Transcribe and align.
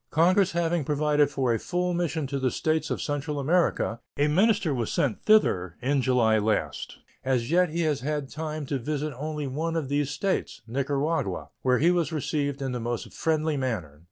Congress 0.09 0.53
having 0.53 0.83
provided 0.83 1.29
for 1.29 1.53
a 1.53 1.59
full 1.59 1.93
mission 1.93 2.25
to 2.25 2.39
the 2.39 2.49
States 2.49 2.89
of 2.89 2.99
Central 3.03 3.39
America, 3.39 3.99
a 4.17 4.27
minister 4.27 4.73
was 4.73 4.91
sent 4.91 5.21
thither 5.21 5.75
in 5.79 6.01
July 6.01 6.39
last. 6.39 6.97
As 7.23 7.51
yet 7.51 7.69
he 7.69 7.81
has 7.81 8.01
had 8.01 8.27
time 8.27 8.65
to 8.65 8.79
visit 8.79 9.13
only 9.15 9.45
one 9.45 9.75
of 9.75 9.89
these 9.89 10.09
States 10.09 10.63
(Nicaragua), 10.65 11.49
where 11.61 11.77
he 11.77 11.91
was 11.91 12.11
received 12.11 12.63
in 12.63 12.71
the 12.71 12.79
most 12.79 13.13
friendly 13.13 13.57
manner. 13.57 13.99